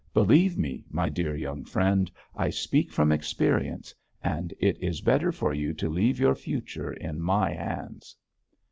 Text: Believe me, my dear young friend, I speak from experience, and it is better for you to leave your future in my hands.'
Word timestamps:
Believe 0.15 0.57
me, 0.57 0.83
my 0.89 1.09
dear 1.09 1.35
young 1.35 1.63
friend, 1.63 2.09
I 2.35 2.49
speak 2.49 2.91
from 2.91 3.11
experience, 3.11 3.93
and 4.23 4.51
it 4.59 4.79
is 4.81 4.99
better 5.01 5.31
for 5.31 5.53
you 5.53 5.75
to 5.75 5.89
leave 5.89 6.19
your 6.19 6.33
future 6.33 6.91
in 6.91 7.21
my 7.21 7.51
hands.' 7.51 8.15